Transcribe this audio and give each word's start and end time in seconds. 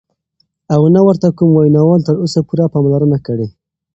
او 0.73 0.81
نه 0.95 1.01
ورته 1.07 1.27
کوم 1.37 1.49
وینا 1.53 1.81
وال 1.87 2.01
تر 2.07 2.15
اوسه 2.23 2.39
پوره 2.47 2.65
پاملرنه 2.73 3.17
کړې، 3.25 3.47